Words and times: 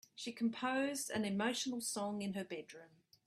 She 0.15 0.31
composed 0.31 1.11
an 1.11 1.25
emotional 1.25 1.79
song 1.79 2.23
in 2.23 2.33
her 2.33 2.43
bedroom. 2.43 3.01